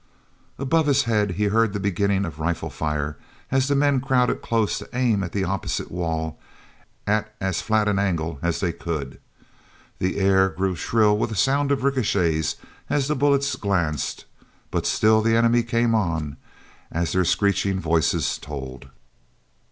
[0.57, 3.19] Above his head he heard the beginning of rifle fire
[3.51, 6.39] as the men crowded close to aim at the opposite wall
[7.05, 9.19] at as flat an angle as they could.
[9.99, 12.55] The air grew shrill with the sound of ricochets
[12.89, 14.25] as the bullets glanced,
[14.71, 16.37] but still the enemy came on,
[16.91, 18.89] as their screeching voices told.